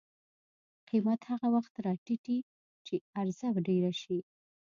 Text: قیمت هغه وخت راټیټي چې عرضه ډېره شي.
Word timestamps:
قیمت 0.89 1.19
هغه 1.31 1.47
وخت 1.55 1.73
راټیټي 1.85 2.37
چې 2.85 2.95
عرضه 3.19 3.47
ډېره 3.67 3.91
شي. 4.01 4.17